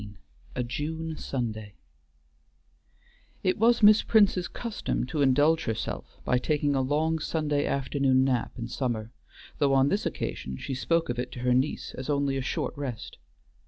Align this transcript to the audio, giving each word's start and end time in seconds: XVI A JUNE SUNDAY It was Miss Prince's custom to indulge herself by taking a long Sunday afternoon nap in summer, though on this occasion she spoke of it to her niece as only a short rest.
XVI 0.03 0.15
A 0.55 0.63
JUNE 0.63 1.15
SUNDAY 1.17 1.75
It 3.43 3.59
was 3.59 3.83
Miss 3.83 4.01
Prince's 4.01 4.47
custom 4.47 5.05
to 5.05 5.21
indulge 5.21 5.65
herself 5.65 6.19
by 6.25 6.39
taking 6.39 6.73
a 6.73 6.81
long 6.81 7.19
Sunday 7.19 7.67
afternoon 7.67 8.23
nap 8.23 8.53
in 8.57 8.67
summer, 8.67 9.11
though 9.59 9.75
on 9.75 9.89
this 9.89 10.07
occasion 10.07 10.57
she 10.57 10.73
spoke 10.73 11.09
of 11.09 11.19
it 11.19 11.31
to 11.33 11.41
her 11.41 11.53
niece 11.53 11.93
as 11.93 12.09
only 12.09 12.35
a 12.35 12.41
short 12.41 12.75
rest. 12.75 13.19